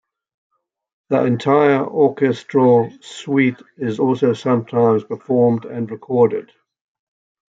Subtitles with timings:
[1.09, 6.51] The entire orchestral suite is also sometimes performed and recorded.